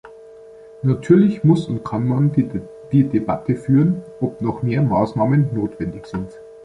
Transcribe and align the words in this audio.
Natürlich 0.81 1.43
muss 1.43 1.67
und 1.67 1.85
kann 1.85 2.07
man 2.07 2.31
die 2.31 3.03
Debatte 3.07 3.55
führen, 3.55 4.01
ob 4.19 4.41
noch 4.41 4.63
mehr 4.63 4.81
Maßnahmen 4.81 5.53
notwendig 5.53 6.07
sind. 6.07 6.39